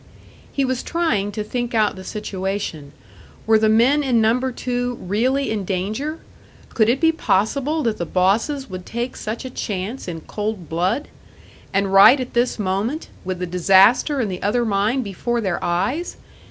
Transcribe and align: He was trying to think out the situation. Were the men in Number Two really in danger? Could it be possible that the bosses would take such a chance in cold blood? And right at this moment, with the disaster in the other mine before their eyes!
He 0.51 0.65
was 0.65 0.81
trying 0.81 1.31
to 1.33 1.43
think 1.43 1.75
out 1.75 1.95
the 1.95 2.03
situation. 2.03 2.91
Were 3.45 3.59
the 3.59 3.69
men 3.69 4.01
in 4.01 4.19
Number 4.19 4.51
Two 4.51 4.95
really 4.95 5.51
in 5.51 5.63
danger? 5.63 6.17
Could 6.69 6.89
it 6.89 6.99
be 6.99 7.11
possible 7.11 7.83
that 7.83 7.99
the 7.99 8.05
bosses 8.07 8.67
would 8.67 8.83
take 8.83 9.15
such 9.15 9.45
a 9.45 9.51
chance 9.51 10.07
in 10.07 10.21
cold 10.21 10.67
blood? 10.67 11.07
And 11.71 11.93
right 11.93 12.19
at 12.19 12.33
this 12.33 12.57
moment, 12.57 13.09
with 13.23 13.37
the 13.37 13.45
disaster 13.45 14.19
in 14.19 14.27
the 14.27 14.41
other 14.41 14.65
mine 14.65 15.03
before 15.03 15.39
their 15.39 15.63
eyes! 15.63 16.17